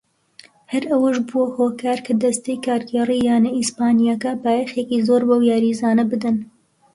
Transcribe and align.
هەر 0.71 0.83
ئەوەش 0.91 1.17
بووە 1.27 1.45
هۆکار 1.57 1.99
کە 2.05 2.13
دەستەی 2.23 2.61
کارگێڕیی 2.65 3.25
یانە 3.29 3.49
ئیسپانییەکە 3.55 4.31
بایەخێکی 4.43 5.03
زۆر 5.07 5.21
بەو 5.29 5.41
یاریزانە 5.51 6.05
بدەن. 6.11 6.37